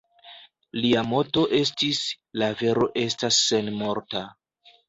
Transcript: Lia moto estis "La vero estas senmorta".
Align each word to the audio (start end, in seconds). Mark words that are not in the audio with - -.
Lia 0.85 1.03
moto 1.09 1.43
estis 1.59 2.01
"La 2.43 2.49
vero 2.63 2.89
estas 3.05 3.41
senmorta". 3.51 4.27